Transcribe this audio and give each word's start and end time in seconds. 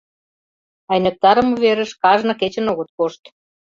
—Айныктарыме 0.91 1.55
верыш 1.63 1.91
кажне 2.01 2.33
кечын 2.41 2.65
огыт 2.71 2.89
кошт. 2.97 3.21